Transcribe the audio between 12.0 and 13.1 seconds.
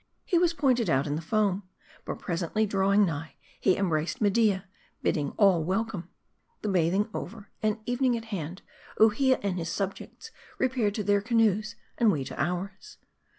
we to ours.